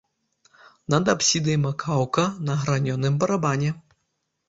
Над 0.93 1.11
апсідай 1.13 1.61
макаўка 1.67 2.27
на 2.51 2.59
гранёным 2.65 3.13
барабане. 3.25 3.71